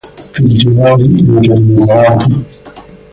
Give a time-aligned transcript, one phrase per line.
[0.33, 2.27] في الجوار يوجد مزرعة.